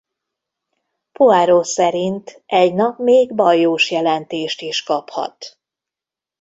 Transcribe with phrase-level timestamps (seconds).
[1.11, 5.57] Poirot szerint egy nap még baljós jelentést is kaphat.